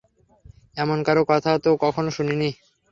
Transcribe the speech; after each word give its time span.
এমন 0.77 0.97
কারো 1.03 1.23
কথা 1.31 1.51
তো 1.63 1.69
কখনো 1.83 2.09
শুনি 2.11 2.35
নি। 2.35 2.49